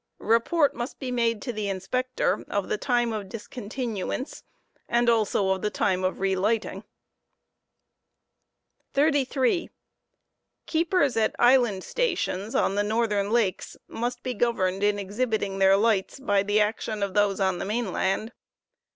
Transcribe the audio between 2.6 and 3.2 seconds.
the time